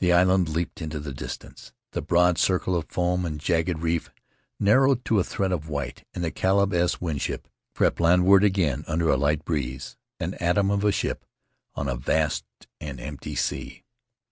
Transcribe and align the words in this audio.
The 0.00 0.12
island 0.12 0.48
leaped 0.48 0.82
into 0.82 0.98
the 0.98 1.12
distance; 1.14 1.72
the 1.92 2.02
broad 2.02 2.36
circle 2.36 2.74
of 2.74 2.88
foam 2.88 3.24
and 3.24 3.38
jagged 3.38 3.78
reef 3.78 4.10
narrowed 4.58 5.04
to 5.04 5.20
a 5.20 5.22
thread 5.22 5.52
of 5.52 5.68
white, 5.68 6.04
and 6.12 6.24
the 6.24 6.32
Caleb 6.32 6.74
S, 6.74 7.00
Winship 7.00 7.46
crept 7.72 8.00
land 8.00 8.24
ward 8.24 8.42
again 8.42 8.82
under 8.88 9.08
a 9.08 9.16
light 9.16 9.44
breeze, 9.44 9.96
an 10.18 10.34
atom 10.40 10.68
of 10.72 10.82
a 10.82 10.90
ship 10.90 11.24
on 11.76 11.88
a 11.88 11.94
vast 11.94 12.42
and 12.80 12.98
empty 12.98 13.36
sea. 13.36 13.84